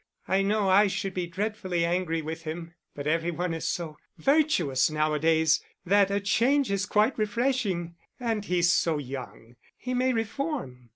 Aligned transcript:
I 0.27 0.41
know 0.41 0.67
I 0.67 0.87
should 0.87 1.13
be 1.13 1.27
dreadfully 1.27 1.85
angry 1.85 2.23
with 2.23 2.41
him, 2.41 2.73
but 2.95 3.05
every 3.05 3.29
one 3.29 3.53
is 3.53 3.67
so 3.67 3.97
virtuous 4.17 4.89
now 4.89 5.13
a 5.13 5.19
days 5.19 5.61
that 5.85 6.09
a 6.09 6.19
change 6.19 6.71
is 6.71 6.87
quite 6.87 7.15
refreshing. 7.19 7.93
And 8.19 8.43
he's 8.43 8.71
so 8.73 8.97
young, 8.97 9.57
he 9.77 9.93
may 9.93 10.11
reform. 10.11 10.89